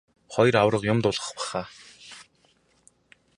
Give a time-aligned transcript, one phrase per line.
[0.33, 1.65] Хоёр аварга юм дуулгах байх аа.